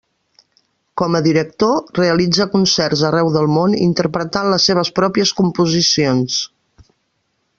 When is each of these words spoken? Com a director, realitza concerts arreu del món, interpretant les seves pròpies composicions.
Com 1.01 1.17
a 1.17 1.19
director, 1.27 1.73
realitza 1.97 2.47
concerts 2.55 3.03
arreu 3.11 3.29
del 3.37 3.47
món, 3.57 3.77
interpretant 3.89 4.51
les 4.55 4.67
seves 4.71 4.93
pròpies 5.01 5.37
composicions. 5.43 6.41